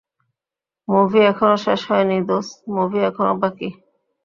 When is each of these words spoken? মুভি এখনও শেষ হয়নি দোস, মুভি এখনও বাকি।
মুভি 0.87 1.19
এখনও 1.31 1.57
শেষ 1.65 1.81
হয়নি 1.89 2.17
দোস, 2.29 2.47
মুভি 2.75 2.99
এখনও 3.09 3.33
বাকি। 3.41 3.69